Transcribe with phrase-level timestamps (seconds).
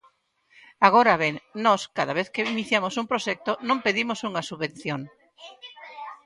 [0.87, 5.01] Agora ben, nós cada vez que iniciamos un proxecto non pedimos unha subvención.